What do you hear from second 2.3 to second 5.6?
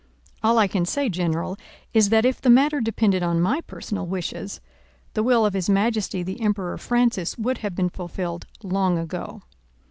the matter depended on my personal wishes, the will of